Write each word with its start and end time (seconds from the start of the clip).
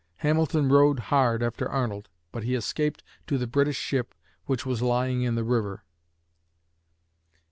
Hamilton 0.25 0.67
rode 0.69 0.97
hard 1.13 1.43
after 1.43 1.69
Arnold, 1.69 2.09
but 2.31 2.41
he 2.41 2.55
escaped 2.55 3.03
to 3.27 3.37
the 3.37 3.45
British 3.45 3.75
ship 3.77 4.15
which 4.47 4.65
was 4.65 4.81
lying 4.81 5.21
in 5.21 5.35
the 5.35 5.43
river. 5.43 5.83